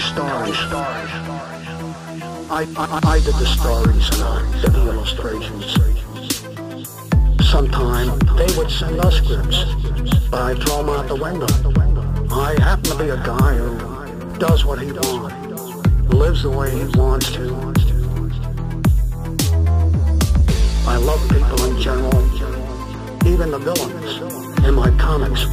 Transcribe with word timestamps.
telling 0.00 0.54
stories. 0.54 0.58
I, 2.50 2.66
I, 2.76 3.00
I 3.04 3.20
did 3.20 3.34
the 3.34 3.46
stories 3.46 4.08
and 4.14 4.22
I 4.22 4.60
did 4.62 4.72
the 4.72 4.90
illustrations. 4.90 5.74
Sometime 7.46 8.18
they 8.36 8.56
would 8.56 8.70
send 8.70 9.00
us 9.00 9.16
scripts, 9.16 9.64
but 10.30 10.40
I 10.40 10.54
throw 10.54 10.78
them 10.78 10.88
out 10.88 11.08
the 11.08 11.16
window. 11.16 11.46
I 12.30 12.56
happen 12.60 12.84
to 12.84 12.96
be 12.96 13.10
a 13.10 13.16
guy 13.18 13.54
who 13.56 14.38
does 14.38 14.64
what 14.64 14.80
he 14.80 14.92
wants, 14.92 15.76
lives 16.08 16.42
the 16.42 16.50
way 16.50 16.70
he 16.70 16.84
wants 16.98 17.30
to. 17.32 17.52
I 20.88 20.96
love 20.96 21.20
people 21.28 21.64
in 21.66 21.80
general, 21.80 22.22
even 23.26 23.50
the 23.50 23.58
villains 23.58 24.64
in 24.64 24.74
my 24.74 24.90
comics. 24.98 25.44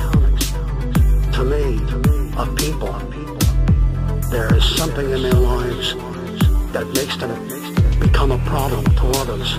To 1.36 1.44
me, 1.44 1.80
a 2.38 2.46
people, 2.56 3.19
there 4.30 4.54
is 4.56 4.64
something 4.76 5.10
in 5.10 5.24
their 5.24 5.34
lives 5.34 5.96
that 6.72 6.86
makes 6.94 7.18
them 7.18 8.00
become 8.00 8.32
a 8.32 8.38
problem 8.46 8.86
to 8.86 9.08
others. 9.20 9.58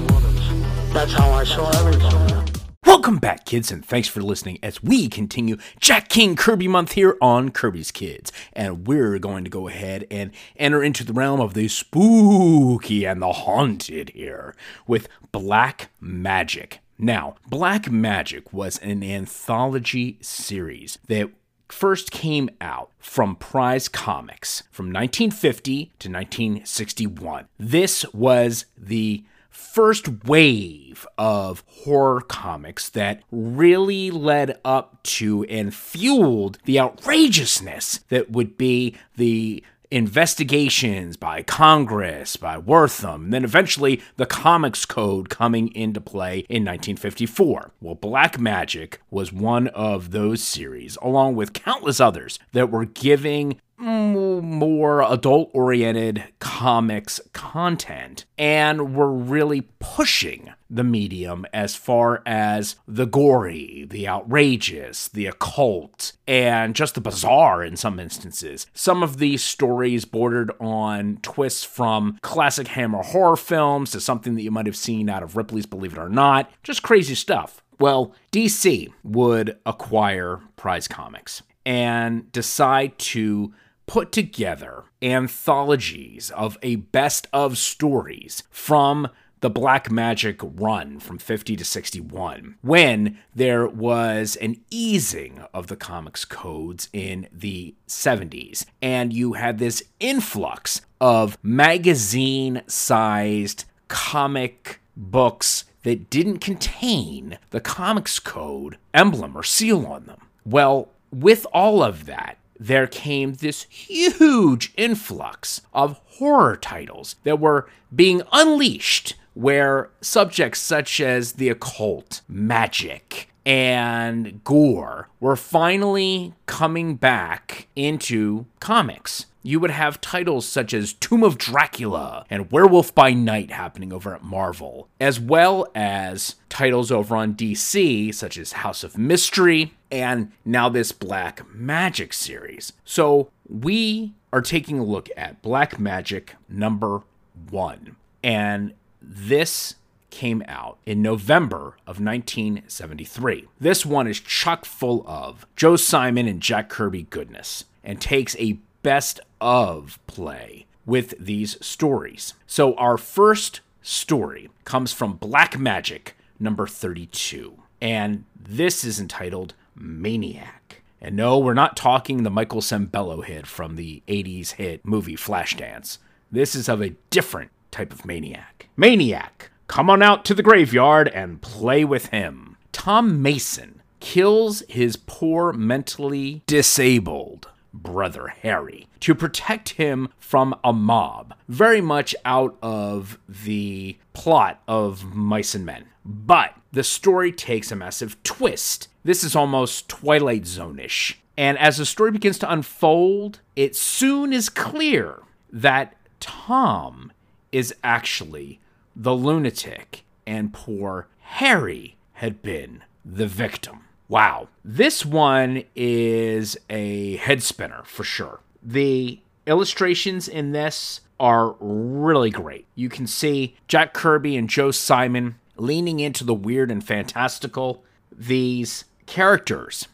That's 0.93 1.12
how 1.12 1.29
I 1.30 1.43
saw 1.43 1.69
everybody. 1.80 2.52
Welcome 2.87 3.19
back, 3.19 3.46
kids, 3.46 3.73
and 3.73 3.84
thanks 3.84 4.06
for 4.06 4.20
listening 4.20 4.60
as 4.62 4.80
we 4.80 5.09
continue 5.09 5.56
Jack 5.80 6.09
King 6.09 6.37
Kirby 6.37 6.69
Month 6.69 6.93
here 6.93 7.16
on 7.20 7.51
Kirby's 7.51 7.91
Kids. 7.91 8.30
And 8.52 8.87
we're 8.87 9.19
going 9.19 9.43
to 9.43 9.51
go 9.51 9.66
ahead 9.66 10.06
and 10.09 10.30
enter 10.56 10.84
into 10.84 11.02
the 11.02 11.12
realm 11.12 11.41
of 11.41 11.55
the 11.55 11.66
spooky 11.66 13.05
and 13.05 13.21
the 13.21 13.32
haunted 13.32 14.10
here 14.10 14.55
with 14.87 15.09
Black 15.32 15.91
Magic. 16.01 16.79
Now, 16.96 17.34
Black 17.48 17.91
Magic 17.91 18.52
was 18.52 18.79
an 18.79 19.02
anthology 19.02 20.18
series 20.21 20.98
that 21.09 21.30
first 21.73 22.10
came 22.10 22.51
out 22.60 22.91
from 22.98 23.37
Prize 23.37 23.88
Comics 23.88 24.62
from 24.70 24.87
1950 24.87 25.93
to 25.98 26.09
1961. 26.10 27.46
This 27.59 28.04
was 28.13 28.66
the 28.76 29.24
first 29.49 30.24
wave 30.24 31.07
of 31.18 31.63
horror 31.66 32.21
comics 32.21 32.88
that 32.88 33.23
really 33.30 34.10
led 34.10 34.59
up 34.65 35.02
to 35.02 35.45
and 35.45 35.74
fueled 35.74 36.59
the 36.65 36.80
outrageousness 36.80 37.98
that 38.09 38.30
would 38.30 38.57
be 38.57 38.96
the 39.16 39.63
investigations 39.91 41.16
by 41.16 41.43
Congress, 41.43 42.37
by 42.37 42.57
Wertham, 42.57 43.24
and 43.24 43.33
then 43.33 43.45
eventually 43.45 44.01
the 44.16 44.27
Comics 44.27 44.87
Code 44.87 45.29
coming 45.29 45.74
into 45.74 46.01
play 46.01 46.41
in 46.49 46.65
1954. 46.65 47.73
Well, 47.80 47.97
Black 47.97 48.38
Magic 48.38 49.01
was 49.10 49.32
one 49.32 49.66
of 49.69 50.13
those 50.13 50.43
series, 50.43 50.97
along 51.02 51.35
with 51.35 51.52
countless 51.52 51.99
others, 51.99 52.38
that 52.52 52.71
were 52.71 52.85
giving 52.85 53.60
more 53.80 55.02
adult 55.02 55.50
oriented 55.54 56.24
comics 56.38 57.20
content 57.32 58.24
and 58.36 58.95
were 58.95 59.12
really 59.12 59.62
pushing 59.78 60.52
the 60.68 60.84
medium 60.84 61.46
as 61.52 61.74
far 61.74 62.23
as 62.24 62.76
the 62.86 63.06
gory, 63.06 63.86
the 63.90 64.06
outrageous, 64.06 65.08
the 65.08 65.26
occult, 65.26 66.12
and 66.28 66.76
just 66.76 66.94
the 66.94 67.00
bizarre 67.00 67.64
in 67.64 67.76
some 67.76 67.98
instances. 67.98 68.66
Some 68.75 69.03
of 69.03 69.19
these 69.19 69.42
stories 69.42 70.04
bordered 70.04 70.53
on 70.60 71.19
twists 71.22 71.64
from 71.64 72.19
classic 72.22 72.69
Hammer 72.69 73.03
horror 73.03 73.36
films 73.36 73.91
to 73.92 74.00
something 74.00 74.34
that 74.36 74.42
you 74.42 74.50
might 74.50 74.66
have 74.66 74.76
seen 74.76 75.08
out 75.08 75.22
of 75.22 75.36
Ripley's 75.36 75.66
Believe 75.66 75.94
It 75.94 75.98
or 75.98 76.08
Not, 76.08 76.50
just 76.62 76.82
crazy 76.82 77.14
stuff. 77.14 77.62
Well, 77.78 78.14
DC 78.31 78.92
would 79.03 79.58
acquire 79.64 80.41
Prize 80.56 80.86
Comics 80.86 81.42
and 81.64 82.31
decide 82.31 82.98
to 82.98 83.53
put 83.91 84.12
together 84.12 84.84
anthologies 85.03 86.31
of 86.37 86.56
a 86.62 86.77
best 86.77 87.27
of 87.33 87.59
stories 87.59 88.44
from 88.49 89.09
the 89.41 89.50
Black 89.50 89.91
Magic 89.91 90.38
run 90.41 91.00
from 91.00 91.19
50 91.19 91.56
to 91.56 91.64
61, 91.64 92.54
when 92.62 93.19
there 93.34 93.66
was 93.66 94.37
an 94.37 94.60
easing 94.70 95.42
of 95.53 95.66
the 95.66 95.75
comics 95.75 96.25
codes 96.25 96.88
in 96.92 97.26
the 97.32 97.75
70s, 97.88 98.64
and 98.81 99.12
you 99.12 99.32
had 99.32 99.59
this 99.59 99.82
influx 99.98 100.82
of 101.00 101.37
magazine 101.43 102.62
sized 102.69 103.64
comic 103.88 104.81
books 104.97 105.64
that 105.82 106.09
didn't 106.09 106.38
contain 106.38 107.38
the 107.50 107.60
comics 107.60 108.20
code 108.20 108.78
emblem 108.94 109.37
or 109.37 109.43
seal 109.43 109.84
on 109.84 110.06
them. 110.06 110.28
Well, 110.47 110.91
with 111.10 111.44
all 111.53 111.82
of 111.82 112.06
that, 112.06 112.37
there 112.60 112.87
came 112.87 113.32
this 113.32 113.62
huge 113.71 114.72
influx 114.76 115.62
of 115.72 115.98
horror 116.06 116.59
titles 116.59 117.16
that 117.25 117.41
were 117.41 117.66
being 117.93 118.21
unleashed, 118.32 119.15
where 119.32 119.88
subjects 120.03 120.60
such 120.60 121.00
as 121.00 121.32
the 121.32 121.49
occult, 121.49 122.20
magic, 122.28 123.31
and 123.47 124.44
gore 124.44 125.09
were 125.19 125.37
finally 125.37 126.34
coming 126.44 126.97
back 126.97 127.66
into 127.75 128.44
comics. 128.60 129.25
You 129.43 129.59
would 129.60 129.70
have 129.70 130.03
titles 130.03 130.47
such 130.47 130.75
as 130.75 130.93
Tomb 130.93 131.22
of 131.22 131.38
Dracula 131.38 132.26
and 132.28 132.53
Werewolf 132.53 132.94
by 132.94 133.15
Night 133.15 133.50
happening 133.50 133.91
over 133.91 134.15
at 134.15 134.22
Marvel, 134.22 134.88
as 135.00 135.19
well 135.19 135.66
as 135.75 136.34
titles 136.50 136.93
over 136.93 137.16
on 137.16 137.32
DC 137.34 138.15
such 138.15 138.37
as 138.37 138.53
House 138.53 138.84
of 138.84 138.99
Mystery 138.99 139.72
and 139.90 140.32
now 140.44 140.68
this 140.68 140.92
Black 140.92 141.42
Magic 141.54 142.12
series. 142.12 142.72
So 142.84 143.30
we 143.48 144.14
are 144.32 144.42
taking 144.42 144.78
a 144.78 144.84
look 144.84 145.08
at 145.16 145.42
Black 145.42 145.78
Magic 145.78 146.36
number 146.48 147.02
one. 147.50 147.96
And 148.22 148.74
this 149.02 149.76
came 150.10 150.42
out 150.48 150.78
in 150.84 151.02
November 151.02 151.76
of 151.86 152.00
1973. 152.00 153.48
This 153.58 153.86
one 153.86 154.06
is 154.06 154.20
chock 154.20 154.64
full 154.64 155.04
of 155.06 155.46
Joe 155.56 155.76
Simon 155.76 156.26
and 156.28 156.40
Jack 156.40 156.68
Kirby 156.68 157.04
goodness 157.04 157.64
and 157.82 158.00
takes 158.00 158.36
a 158.36 158.58
best 158.82 159.20
of 159.40 159.98
play 160.06 160.66
with 160.84 161.14
these 161.18 161.64
stories. 161.64 162.34
So, 162.46 162.74
our 162.74 162.98
first 162.98 163.60
story 163.82 164.50
comes 164.64 164.92
from 164.92 165.14
Black 165.14 165.58
Magic 165.58 166.16
number 166.38 166.66
32, 166.66 167.54
and 167.80 168.24
this 168.38 168.84
is 168.84 168.98
entitled 168.98 169.54
Maniac. 169.80 170.82
And 171.00 171.16
no, 171.16 171.38
we're 171.38 171.54
not 171.54 171.76
talking 171.76 172.22
the 172.22 172.30
Michael 172.30 172.60
Sembello 172.60 173.24
hit 173.24 173.46
from 173.46 173.76
the 173.76 174.02
80s 174.06 174.52
hit 174.52 174.84
movie 174.84 175.16
Flashdance. 175.16 175.98
This 176.30 176.54
is 176.54 176.68
of 176.68 176.80
a 176.80 176.94
different 177.08 177.50
type 177.70 177.92
of 177.92 178.04
maniac. 178.04 178.69
Maniac, 178.76 179.50
come 179.66 179.88
on 179.88 180.02
out 180.02 180.24
to 180.26 180.34
the 180.34 180.42
graveyard 180.42 181.08
and 181.08 181.40
play 181.40 181.84
with 181.84 182.06
him. 182.06 182.56
Tom 182.72 183.22
Mason 183.22 183.82
kills 184.00 184.62
his 184.69 184.96
poor 184.96 185.52
mentally 185.52 186.42
disabled 186.46 187.48
brother 187.72 188.28
Harry 188.28 188.88
to 189.00 189.14
protect 189.14 189.70
him 189.70 190.08
from 190.19 190.54
a 190.64 190.72
mob, 190.72 191.34
very 191.48 191.80
much 191.80 192.14
out 192.24 192.56
of 192.62 193.19
the 193.28 193.96
plot 194.12 194.62
of 194.66 195.14
Mice 195.14 195.54
and 195.54 195.64
Men. 195.64 195.86
But 196.04 196.54
the 196.72 196.84
story 196.84 197.32
takes 197.32 197.70
a 197.70 197.76
massive 197.76 198.22
twist. 198.22 198.88
This 199.03 199.25
is 199.25 199.34
almost 199.34 199.88
Twilight 199.88 200.47
Zone 200.47 200.78
ish. 200.78 201.19
And 201.37 201.59
as 201.59 201.78
the 201.78 201.87
story 201.87 202.11
begins 202.11 202.38
to 202.41 202.53
unfold, 202.53 203.41
it 203.56 203.75
soon 203.75 204.33
is 204.33 204.49
clear 204.49 205.21
that 205.50 205.97
Tom 206.21 207.12
is 207.50 207.75
actually 207.83 208.61
the 208.94 209.15
lunatic 209.15 210.05
and 210.27 210.53
poor 210.53 211.09
Harry 211.21 211.97
had 212.15 212.43
been 212.43 212.83
the 213.05 213.27
victim. 213.27 213.81
Wow. 214.09 214.49
This 214.65 215.06
one 215.06 215.65
is 215.75 216.59
a 216.69 217.17
head 217.17 217.43
spinner 217.43 217.82
for 217.84 218.05
sure. 218.05 218.41
The 218.62 219.20
illustrations 219.46 220.29
in 220.29 220.53
this 220.53 221.00
are 221.19 221.55
really 221.61 222.31
great. 222.31 222.67
You 222.75 222.88
can 222.88 223.06
see 223.06 223.56
Jack 223.69 223.94
Kirby 223.94 224.37
and 224.37 224.50
Joe 224.50 224.70
Simon 224.70 225.37
leaning 225.56 226.00
into 226.00 226.25
the 226.25 226.35
weird 226.35 226.70
and 226.70 226.85
fantastical. 226.85 227.85
These 228.12 228.85
characters 229.10 229.88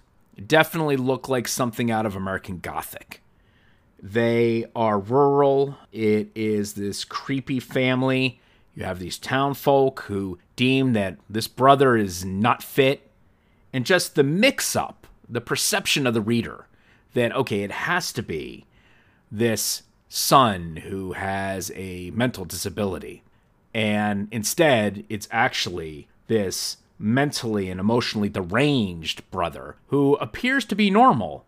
definitely 0.47 0.99
look 0.99 1.27
like 1.27 1.49
something 1.49 1.91
out 1.91 2.05
of 2.05 2.15
American 2.15 2.59
Gothic. 2.59 3.23
They 4.03 4.67
are 4.77 4.99
rural. 4.99 5.79
It 5.91 6.29
is 6.35 6.75
this 6.75 7.03
creepy 7.03 7.59
family. 7.59 8.41
You 8.75 8.85
have 8.85 8.99
these 8.99 9.17
town 9.17 9.55
folk 9.55 10.01
who 10.01 10.39
deem 10.55 10.93
that 10.93 11.17
this 11.31 11.49
brother 11.49 11.97
is 11.97 12.27
not 12.27 12.63
fit 12.63 13.09
and 13.73 13.87
just 13.87 14.17
the 14.17 14.23
mix 14.23 14.77
up, 14.77 15.07
the 15.27 15.41
perception 15.41 16.07
of 16.07 16.13
the 16.13 16.21
reader 16.21 16.67
that, 17.15 17.35
okay, 17.35 17.63
it 17.63 17.73
has 17.73 18.13
to 18.13 18.23
be 18.23 18.67
this 19.33 19.83
son 20.11 20.77
who 20.77 21.15
has 21.15 21.73
a 21.75 22.11
mental 22.11 22.45
disability. 22.45 23.23
And 23.73 24.29
instead, 24.31 25.05
it's 25.09 25.27
actually 25.31 26.07
this 26.27 26.77
mentally 26.99 27.69
and 27.69 27.79
emotionally 27.79 28.29
deranged 28.29 29.29
brother 29.31 29.77
who 29.89 30.15
appears 30.17 30.65
to 30.65 30.75
be 30.75 30.91
normal 30.91 31.45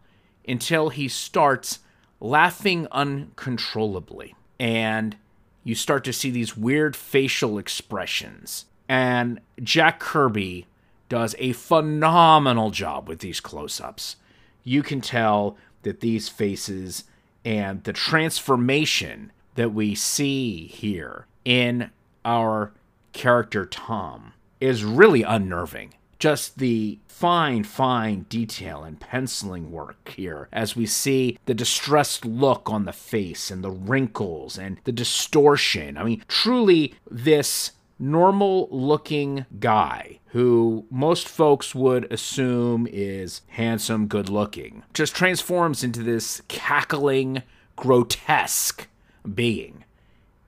until 0.46 0.88
he 0.88 1.08
starts 1.08 1.80
laughing 2.20 2.86
uncontrollably. 2.90 4.34
And 4.58 5.16
you 5.64 5.74
start 5.74 6.04
to 6.04 6.12
see 6.12 6.30
these 6.30 6.56
weird 6.56 6.96
facial 6.96 7.58
expressions. 7.58 8.66
And 8.88 9.40
Jack 9.62 10.00
Kirby 10.00 10.66
does 11.08 11.34
a 11.38 11.52
phenomenal 11.52 12.70
job 12.70 13.08
with 13.08 13.20
these 13.20 13.40
close 13.40 13.80
ups. 13.80 14.16
You 14.64 14.82
can 14.82 15.00
tell 15.00 15.56
that 15.82 16.00
these 16.00 16.28
faces 16.28 17.04
and 17.44 17.82
the 17.84 17.92
transformation 17.92 19.32
that 19.54 19.72
we 19.72 19.94
see 19.94 20.66
here 20.66 21.26
in 21.44 21.90
our 22.24 22.72
character 23.12 23.64
Tom 23.64 24.32
is 24.60 24.84
really 24.84 25.22
unnerving. 25.22 25.94
Just 26.18 26.58
the 26.58 26.98
fine, 27.06 27.64
fine 27.64 28.26
detail 28.28 28.84
and 28.84 29.00
penciling 29.00 29.70
work 29.70 30.12
here 30.16 30.48
as 30.52 30.76
we 30.76 30.86
see 30.86 31.38
the 31.46 31.54
distressed 31.54 32.24
look 32.24 32.70
on 32.70 32.84
the 32.84 32.92
face 32.92 33.50
and 33.50 33.62
the 33.62 33.70
wrinkles 33.70 34.58
and 34.58 34.78
the 34.84 34.92
distortion. 34.92 35.96
I 35.96 36.04
mean, 36.04 36.24
truly, 36.28 36.94
this 37.10 37.72
normal 37.98 38.68
looking 38.70 39.46
guy 39.58 40.20
who 40.26 40.86
most 40.90 41.26
folks 41.28 41.74
would 41.74 42.10
assume 42.12 42.86
is 42.90 43.42
handsome, 43.48 44.06
good 44.06 44.28
looking, 44.28 44.84
just 44.94 45.14
transforms 45.14 45.82
into 45.82 46.02
this 46.02 46.42
cackling, 46.48 47.42
grotesque 47.76 48.86
being. 49.34 49.84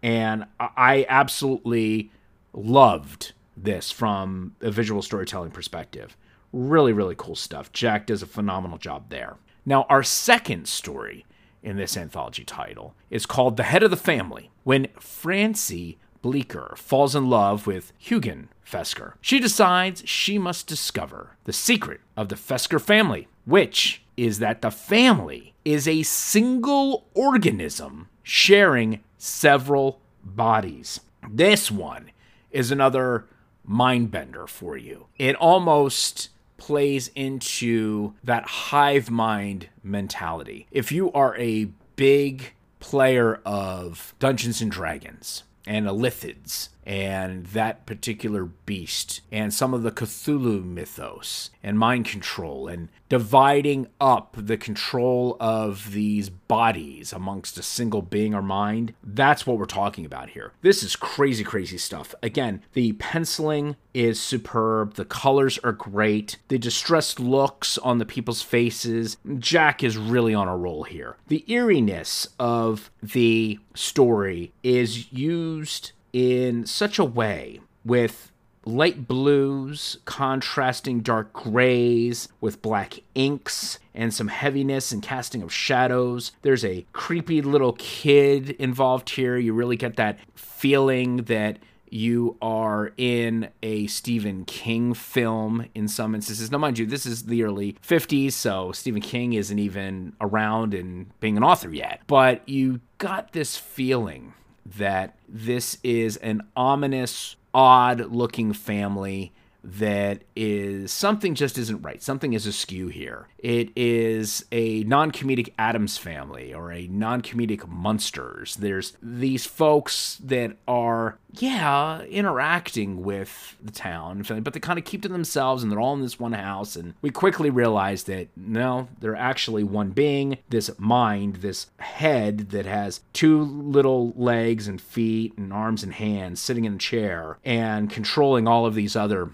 And 0.02 0.46
I 0.60 1.04
absolutely 1.08 2.10
loved 2.52 3.32
this 3.64 3.90
from 3.90 4.54
a 4.60 4.70
visual 4.70 5.02
storytelling 5.02 5.50
perspective. 5.50 6.16
Really, 6.52 6.92
really 6.92 7.14
cool 7.16 7.36
stuff. 7.36 7.72
Jack 7.72 8.06
does 8.06 8.22
a 8.22 8.26
phenomenal 8.26 8.78
job 8.78 9.10
there. 9.10 9.36
Now, 9.64 9.86
our 9.88 10.02
second 10.02 10.66
story 10.68 11.26
in 11.62 11.76
this 11.76 11.96
anthology 11.96 12.44
title 12.44 12.94
is 13.10 13.26
called 13.26 13.56
The 13.56 13.64
Head 13.64 13.82
of 13.82 13.90
the 13.90 13.96
Family. 13.96 14.50
When 14.64 14.88
Francie 14.98 15.98
Bleecker 16.22 16.74
falls 16.76 17.14
in 17.14 17.28
love 17.28 17.66
with 17.66 17.92
Hugin 17.98 18.48
Fesker, 18.66 19.14
she 19.20 19.38
decides 19.38 20.02
she 20.06 20.38
must 20.38 20.66
discover 20.66 21.36
the 21.44 21.52
secret 21.52 22.00
of 22.16 22.28
the 22.28 22.36
Fesker 22.36 22.80
family, 22.80 23.28
which 23.44 24.02
is 24.16 24.38
that 24.38 24.62
the 24.62 24.70
family 24.70 25.54
is 25.64 25.86
a 25.86 26.02
single 26.02 27.06
organism 27.14 28.08
sharing 28.22 29.00
several 29.18 30.00
bodies. 30.24 31.00
This 31.28 31.70
one 31.70 32.10
is 32.50 32.70
another 32.70 33.26
mind 33.70 34.10
bender 34.10 34.48
for 34.48 34.76
you. 34.76 35.06
It 35.16 35.36
almost 35.36 36.30
plays 36.56 37.08
into 37.14 38.14
that 38.24 38.44
hive 38.44 39.10
mind 39.10 39.68
mentality. 39.82 40.66
If 40.72 40.90
you 40.90 41.12
are 41.12 41.36
a 41.38 41.68
big 41.94 42.52
player 42.80 43.40
of 43.46 44.12
Dungeons 44.18 44.60
and 44.60 44.72
Dragons 44.72 45.44
and 45.66 45.86
Illithids 45.86 46.70
and 46.90 47.46
that 47.46 47.86
particular 47.86 48.44
beast 48.44 49.20
and 49.30 49.54
some 49.54 49.72
of 49.72 49.84
the 49.84 49.92
Cthulhu 49.92 50.64
mythos 50.64 51.50
and 51.62 51.78
mind 51.78 52.04
control 52.04 52.66
and 52.66 52.88
dividing 53.08 53.86
up 54.00 54.34
the 54.36 54.56
control 54.56 55.36
of 55.38 55.92
these 55.92 56.28
bodies 56.28 57.12
amongst 57.12 57.56
a 57.58 57.62
single 57.62 58.02
being 58.02 58.34
or 58.34 58.42
mind. 58.42 58.92
That's 59.04 59.46
what 59.46 59.56
we're 59.56 59.66
talking 59.66 60.04
about 60.04 60.30
here. 60.30 60.52
This 60.62 60.82
is 60.82 60.96
crazy, 60.96 61.44
crazy 61.44 61.78
stuff. 61.78 62.12
Again, 62.24 62.60
the 62.72 62.94
penciling 62.94 63.76
is 63.94 64.18
superb. 64.18 64.94
The 64.94 65.04
colors 65.04 65.60
are 65.62 65.70
great. 65.70 66.38
The 66.48 66.58
distressed 66.58 67.20
looks 67.20 67.78
on 67.78 67.98
the 67.98 68.04
people's 68.04 68.42
faces. 68.42 69.16
Jack 69.38 69.84
is 69.84 69.96
really 69.96 70.34
on 70.34 70.48
a 70.48 70.56
roll 70.56 70.82
here. 70.82 71.18
The 71.28 71.44
eeriness 71.46 72.26
of 72.40 72.90
the 73.00 73.60
story 73.74 74.52
is 74.64 75.12
used 75.12 75.92
in 76.12 76.66
such 76.66 76.98
a 76.98 77.04
way 77.04 77.60
with 77.84 78.30
light 78.64 79.08
blues 79.08 79.98
contrasting 80.04 81.00
dark 81.00 81.32
grays 81.32 82.28
with 82.40 82.60
black 82.60 83.00
inks 83.14 83.78
and 83.94 84.12
some 84.12 84.28
heaviness 84.28 84.92
and 84.92 85.02
casting 85.02 85.42
of 85.42 85.52
shadows. 85.52 86.32
There's 86.42 86.64
a 86.64 86.84
creepy 86.92 87.42
little 87.42 87.72
kid 87.74 88.50
involved 88.50 89.10
here. 89.10 89.36
You 89.36 89.54
really 89.54 89.76
get 89.76 89.96
that 89.96 90.18
feeling 90.34 91.18
that 91.24 91.58
you 91.92 92.36
are 92.40 92.92
in 92.96 93.48
a 93.62 93.86
Stephen 93.88 94.44
King 94.44 94.94
film 94.94 95.66
in 95.74 95.88
some 95.88 96.14
instances. 96.14 96.50
Now, 96.50 96.58
mind 96.58 96.78
you, 96.78 96.86
this 96.86 97.04
is 97.04 97.24
the 97.24 97.42
early 97.42 97.76
50s, 97.86 98.32
so 98.32 98.70
Stephen 98.72 99.02
King 99.02 99.32
isn't 99.32 99.58
even 99.58 100.12
around 100.20 100.72
and 100.72 101.06
being 101.18 101.36
an 101.36 101.42
author 101.42 101.70
yet. 101.70 102.02
But 102.06 102.48
you 102.48 102.80
got 102.98 103.32
this 103.32 103.56
feeling 103.56 104.34
that 104.64 105.16
this 105.28 105.78
is 105.82 106.16
an 106.18 106.42
ominous, 106.56 107.36
odd 107.52 108.12
looking 108.12 108.52
family 108.52 109.32
that 109.62 110.22
is 110.34 110.90
something 110.90 111.34
just 111.34 111.58
isn't 111.58 111.82
right. 111.82 112.02
Something 112.02 112.32
is 112.32 112.46
askew 112.46 112.88
here. 112.88 113.28
It 113.38 113.70
is 113.76 114.44
a 114.50 114.84
non 114.84 115.12
comedic 115.12 115.52
Addams 115.58 115.98
family 115.98 116.54
or 116.54 116.72
a 116.72 116.86
non 116.86 117.22
comedic 117.22 117.68
Munsters. 117.68 118.56
There's 118.56 118.96
these 119.02 119.46
folks 119.46 120.18
that 120.24 120.56
are, 120.66 121.18
yeah, 121.32 122.02
interacting 122.02 123.02
with 123.02 123.56
the 123.62 123.70
town, 123.70 124.24
but 124.42 124.52
they 124.52 124.60
kind 124.60 124.78
of 124.78 124.84
keep 124.84 125.02
to 125.02 125.08
themselves 125.08 125.62
and 125.62 125.70
they're 125.70 125.80
all 125.80 125.94
in 125.94 126.00
this 126.00 126.18
one 126.18 126.32
house. 126.32 126.74
And 126.74 126.94
we 127.02 127.10
quickly 127.10 127.50
realize 127.50 128.04
that 128.04 128.28
no, 128.36 128.88
they're 128.98 129.16
actually 129.16 129.62
one 129.62 129.90
being, 129.90 130.38
this 130.48 130.70
mind, 130.78 131.36
this 131.36 131.68
head 131.78 132.50
that 132.50 132.66
has 132.66 133.00
two 133.12 133.42
little 133.42 134.12
legs 134.16 134.66
and 134.66 134.80
feet 134.80 135.36
and 135.36 135.52
arms 135.52 135.82
and 135.82 135.92
hands 135.92 136.40
sitting 136.40 136.64
in 136.64 136.74
a 136.74 136.78
chair 136.78 137.38
and 137.44 137.90
controlling 137.90 138.48
all 138.48 138.66
of 138.66 138.74
these 138.74 138.96
other 138.96 139.30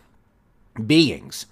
beings. 0.85 1.47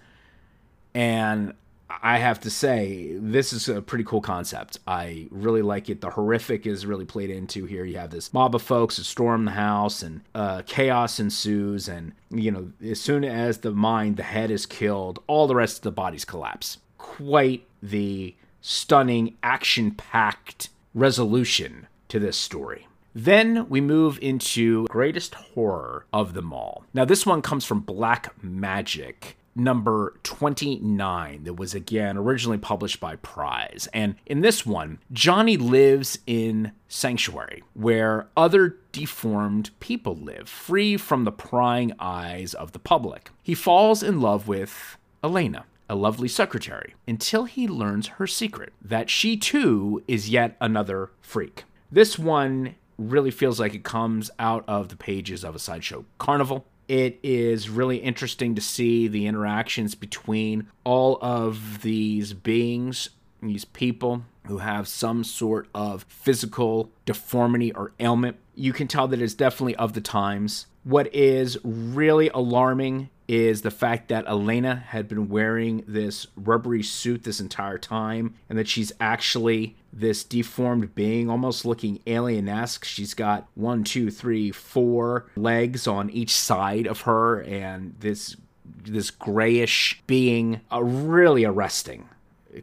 And 0.95 1.55
I 2.03 2.19
have 2.19 2.41
to 2.41 2.51
say, 2.51 3.13
this 3.17 3.53
is 3.53 3.69
a 3.69 3.83
pretty 3.83 4.05
cool 4.05 4.21
concept. 4.21 4.79
I 4.87 5.29
really 5.31 5.63
like 5.63 5.89
it. 5.89 6.01
The 6.01 6.11
horrific 6.11 6.67
is 6.67 6.87
really 6.87 7.05
played 7.05 7.31
into 7.31 7.67
here. 7.67 7.85
You 7.85 7.99
have 7.99 8.11
this 8.11 8.33
mob 8.33 8.55
of 8.55 8.63
folks 8.63 8.97
that 8.97 9.05
storm 9.05 9.45
the 9.45 9.53
house, 9.53 10.03
and 10.03 10.23
uh, 10.35 10.63
chaos 10.67 11.21
ensues. 11.21 11.89
And, 11.89 12.13
you 12.31 12.51
know, 12.51 12.73
as 12.85 13.01
soon 13.01 13.25
as 13.25 13.59
the 13.59 13.73
mind, 13.73 14.17
the 14.17 14.23
head 14.23 14.51
is 14.51 14.67
killed, 14.67 15.23
all 15.27 15.47
the 15.47 15.55
rest 15.55 15.79
of 15.79 15.83
the 15.83 15.93
bodies 15.93 16.25
collapse. 16.25 16.79
Quite 16.99 17.67
the 17.83 18.35
stunning, 18.61 19.37
action 19.43 19.91
packed 19.93 20.71
resolution 20.95 21.87
to 22.09 22.19
this 22.19 22.37
story. 22.37 22.87
Then 23.15 23.69
we 23.69 23.81
move 23.81 24.19
into 24.21 24.87
greatest 24.89 25.35
horror 25.35 26.07
of 26.13 26.35
them 26.35 26.53
all. 26.53 26.85
Now, 26.93 27.05
this 27.05 27.25
one 27.25 27.43
comes 27.43 27.65
from 27.65 27.81
Black 27.81 28.35
Magic 28.43 29.37
number 29.55 30.15
29 30.23 31.45
that 31.45 31.55
was 31.55 31.75
again 31.75 32.17
originally 32.17 32.59
published 32.59 33.01
by 33.01 33.17
Prize. 33.17 33.89
And 33.93 34.17
in 34.27 34.41
this 34.41 34.67
one, 34.67 34.99
Johnny 35.13 35.57
lives 35.57 36.19
in 36.27 36.73
Sanctuary, 36.89 37.63
where 37.75 38.29
other 38.37 38.77
deformed 38.93 39.71
people 39.81 40.17
live, 40.17 40.49
free 40.49 40.97
from 40.97 41.25
the 41.25 41.33
prying 41.33 41.93
eyes 41.99 42.55
of 42.55 42.73
the 42.73 42.79
public. 42.79 43.31
He 43.43 43.55
falls 43.55 44.03
in 44.03 44.21
love 44.21 44.49
with 44.49 44.97
Elena. 45.23 45.65
A 45.87 45.95
lovely 45.95 46.29
secretary, 46.29 46.95
until 47.07 47.45
he 47.45 47.69
learns 47.69 48.07
her 48.07 48.27
secret 48.27 48.73
that 48.81 49.11
she 49.11 49.37
too 49.37 50.03
is 50.09 50.31
yet 50.31 50.57
another 50.59 51.11
freak. 51.21 51.65
This 51.93 52.19
one 52.19 52.77
really 52.97 53.31
feels 53.31 53.61
like 53.61 53.75
it 53.75 53.85
comes 53.85 54.31
out 54.39 54.65
of 54.67 54.89
the 54.89 54.97
pages 54.97 55.45
of 55.45 55.55
a 55.55 55.59
sideshow 55.59 56.07
carnival. 56.19 56.65
It 56.87 57.19
is 57.23 57.71
really 57.71 57.99
interesting 57.99 58.55
to 58.55 58.61
see 58.61 59.09
the 59.09 59.27
interactions 59.27 59.95
between 59.95 60.69
all 60.85 61.19
of 61.23 61.83
these 61.83 62.33
beings, 62.35 63.09
these 63.47 63.65
people 63.65 64.25
who 64.47 64.59
have 64.59 64.87
some 64.87 65.25
sort 65.25 65.69
of 65.75 66.05
physical 66.09 66.91
deformity 67.07 67.73
or 67.73 67.93
ailment. 67.99 68.37
You 68.55 68.73
can 68.73 68.89
tell 68.89 69.09
that 69.09 69.21
it's 69.21 69.35
definitely 69.35 69.77
of 69.77 69.95
the 69.95 70.01
times. 70.01 70.67
What 70.85 71.13
is 71.15 71.59
really 71.65 72.29
alarming 72.29 73.09
is 73.27 73.63
the 73.63 73.71
fact 73.71 74.09
that 74.09 74.27
Elena 74.27 74.77
had 74.77 75.09
been 75.09 75.29
wearing 75.29 75.83
this 75.87 76.27
rubbery 76.37 76.83
suit 76.83 77.25
this 77.25 77.41
entire 77.41 77.79
time 77.79 78.35
and 78.51 78.59
that 78.59 78.69
she's 78.69 78.93
actually 79.01 79.77
this 79.93 80.25
deformed 80.25 80.95
being, 80.95 81.31
almost 81.31 81.65
looking 81.65 82.01
alien 82.07 82.49
esque. 82.49 82.85
She's 82.85 83.15
got 83.15 83.49
one, 83.55 83.85
two, 83.85 84.11
three, 84.11 84.51
four 84.51 85.27
legs 85.37 85.87
on 85.87 86.11
each 86.11 86.35
side 86.35 86.87
of 86.87 87.03
her, 87.03 87.41
and 87.43 87.95
this 88.01 88.37
this 88.85 89.11
grayish 89.11 90.03
being 90.07 90.61
uh, 90.71 90.83
really 90.83 91.45
arresting, 91.45 92.09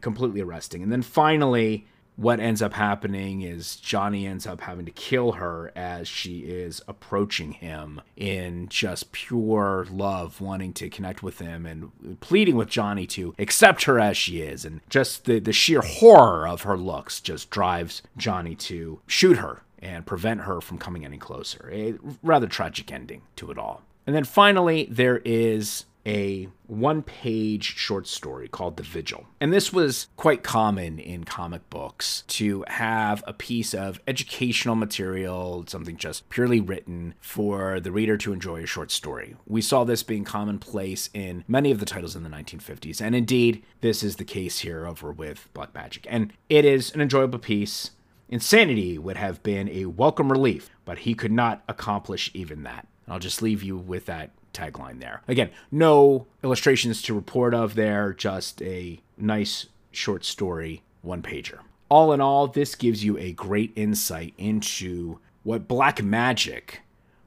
completely 0.00 0.40
arresting. 0.40 0.82
And 0.82 0.90
then 0.90 1.02
finally, 1.02 1.86
what 2.16 2.40
ends 2.40 2.60
up 2.60 2.74
happening 2.74 3.42
is 3.42 3.76
Johnny 3.76 4.26
ends 4.26 4.46
up 4.46 4.60
having 4.60 4.84
to 4.84 4.92
kill 4.92 5.32
her 5.32 5.72
as 5.74 6.06
she 6.06 6.40
is 6.40 6.82
approaching 6.86 7.52
him 7.52 8.00
in 8.16 8.68
just 8.68 9.12
pure 9.12 9.86
love, 9.90 10.40
wanting 10.40 10.72
to 10.74 10.90
connect 10.90 11.22
with 11.22 11.38
him 11.38 11.64
and 11.64 12.20
pleading 12.20 12.56
with 12.56 12.68
Johnny 12.68 13.06
to 13.06 13.34
accept 13.38 13.84
her 13.84 13.98
as 13.98 14.16
she 14.16 14.42
is. 14.42 14.64
And 14.64 14.82
just 14.90 15.24
the, 15.24 15.38
the 15.38 15.52
sheer 15.52 15.80
horror 15.80 16.46
of 16.46 16.62
her 16.62 16.76
looks 16.76 17.20
just 17.20 17.50
drives 17.50 18.02
Johnny 18.16 18.54
to 18.56 19.00
shoot 19.06 19.38
her 19.38 19.62
and 19.78 20.06
prevent 20.06 20.42
her 20.42 20.60
from 20.60 20.78
coming 20.78 21.04
any 21.04 21.18
closer. 21.18 21.68
A 21.72 21.94
rather 22.22 22.46
tragic 22.46 22.92
ending 22.92 23.22
to 23.36 23.50
it 23.50 23.58
all. 23.58 23.82
And 24.06 24.14
then 24.14 24.24
finally, 24.24 24.86
there 24.90 25.22
is 25.24 25.86
a 26.06 26.48
one 26.66 27.02
page 27.02 27.76
short 27.76 28.06
story 28.06 28.48
called 28.48 28.76
The 28.76 28.82
Vigil. 28.82 29.26
And 29.40 29.52
this 29.52 29.72
was 29.72 30.08
quite 30.16 30.42
common 30.42 30.98
in 30.98 31.24
comic 31.24 31.68
books 31.70 32.24
to 32.28 32.64
have 32.68 33.22
a 33.26 33.32
piece 33.32 33.74
of 33.74 34.00
educational 34.06 34.74
material, 34.74 35.64
something 35.66 35.96
just 35.96 36.28
purely 36.28 36.60
written 36.60 37.14
for 37.20 37.80
the 37.80 37.92
reader 37.92 38.16
to 38.18 38.32
enjoy 38.32 38.62
a 38.62 38.66
short 38.66 38.90
story. 38.90 39.36
We 39.46 39.62
saw 39.62 39.84
this 39.84 40.02
being 40.02 40.24
commonplace 40.24 41.10
in 41.12 41.44
many 41.46 41.70
of 41.70 41.80
the 41.80 41.86
titles 41.86 42.16
in 42.16 42.22
the 42.22 42.30
1950s. 42.30 43.00
And 43.00 43.14
indeed, 43.14 43.64
this 43.80 44.02
is 44.02 44.16
the 44.16 44.24
case 44.24 44.60
here 44.60 44.86
over 44.86 45.12
with 45.12 45.48
Black 45.54 45.74
Magic. 45.74 46.06
And 46.08 46.32
it 46.48 46.64
is 46.64 46.92
an 46.94 47.00
enjoyable 47.00 47.38
piece. 47.38 47.92
Insanity 48.28 48.98
would 48.98 49.18
have 49.18 49.42
been 49.42 49.68
a 49.68 49.86
welcome 49.86 50.32
relief, 50.32 50.70
but 50.84 51.00
he 51.00 51.14
could 51.14 51.32
not 51.32 51.62
accomplish 51.68 52.30
even 52.32 52.62
that. 52.62 52.86
I'll 53.06 53.18
just 53.18 53.42
leave 53.42 53.62
you 53.62 53.76
with 53.76 54.06
that 54.06 54.30
tagline 54.52 55.00
there. 55.00 55.22
Again, 55.28 55.50
no 55.70 56.26
illustrations 56.42 57.02
to 57.02 57.14
report 57.14 57.54
of 57.54 57.74
there, 57.74 58.12
just 58.12 58.62
a 58.62 59.00
nice 59.16 59.66
short 59.90 60.24
story, 60.24 60.82
one 61.02 61.22
pager. 61.22 61.58
All 61.88 62.12
in 62.12 62.20
all, 62.20 62.46
this 62.46 62.74
gives 62.74 63.04
you 63.04 63.18
a 63.18 63.32
great 63.32 63.72
insight 63.76 64.34
into 64.38 65.18
what 65.42 65.68
black 65.68 66.02
magic 66.02 66.80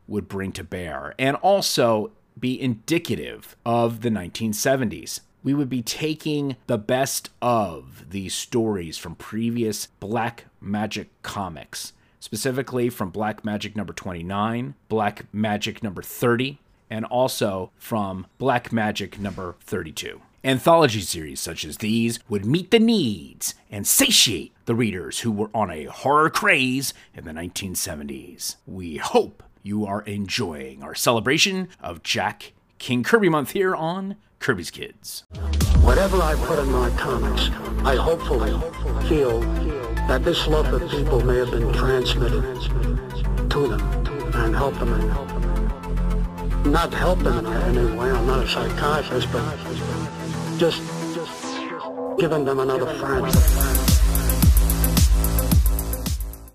would 0.07 0.27
bring 0.27 0.51
to 0.53 0.63
bear 0.63 1.13
and 1.19 1.35
also 1.37 2.11
be 2.39 2.59
indicative 2.59 3.55
of 3.65 4.01
the 4.01 4.09
1970s. 4.09 5.21
We 5.43 5.53
would 5.53 5.69
be 5.69 5.83
taking 5.83 6.55
the 6.67 6.77
best 6.77 7.29
of 7.41 8.09
these 8.09 8.33
stories 8.33 8.97
from 8.97 9.15
previous 9.15 9.87
black 9.99 10.45
magic 10.59 11.09
comics 11.21 11.93
specifically 12.25 12.89
from 12.89 13.11
Black 13.11 13.45
Magic 13.45 13.75
number 13.75 13.93
29, 13.93 14.73
Black 14.89 15.31
Magic 15.31 15.83
number 15.83 16.01
30, 16.01 16.57
and 16.89 17.05
also 17.05 17.71
from 17.77 18.27
Black 18.37 18.71
Magic 18.71 19.19
number 19.19 19.55
32. 19.61 20.21
Anthology 20.43 21.01
series 21.01 21.39
such 21.39 21.65
as 21.65 21.77
these 21.77 22.19
would 22.29 22.45
meet 22.45 22.69
the 22.69 22.77
needs 22.77 23.55
and 23.71 23.87
satiate 23.87 24.53
the 24.65 24.75
readers 24.75 25.21
who 25.21 25.31
were 25.31 25.49
on 25.55 25.71
a 25.71 25.85
horror 25.85 26.29
craze 26.29 26.93
in 27.15 27.25
the 27.25 27.31
1970s. 27.31 28.57
We 28.67 28.97
hope 28.97 29.41
you 29.63 29.87
are 29.87 30.03
enjoying 30.03 30.83
our 30.83 30.93
celebration 30.93 31.69
of 31.81 32.03
Jack 32.03 32.53
King 32.77 33.01
Kirby 33.01 33.29
Month 33.29 33.51
here 33.51 33.75
on 33.75 34.17
Kirby's 34.37 34.69
Kids. 34.69 35.23
Whatever 35.81 36.21
I 36.21 36.35
put 36.35 36.59
in 36.59 36.71
my 36.71 36.91
comics, 36.91 37.49
I 37.83 37.95
hopefully 37.95 38.51
feel 39.09 39.39
that 40.07 40.23
this 40.23 40.45
love 40.45 40.71
of 40.71 40.87
people 40.91 41.25
may 41.25 41.37
have 41.37 41.49
been 41.49 41.73
transmitted 41.73 42.43
to 43.49 43.67
them 43.67 43.81
and 44.35 44.55
help 44.55 44.77
them 44.77 44.91
not 44.91 45.11
help 45.11 45.41
them 45.41 45.54
in 46.65 47.45
any 47.45 47.95
way, 47.95 48.09
I'm 48.09 48.25
not 48.25 48.43
a 48.43 48.47
psychiatrist, 48.47 49.31
but 49.31 50.57
just 50.57 50.81
giving 52.17 52.43
them 52.43 52.59
another 52.59 52.93
friend. 52.95 53.74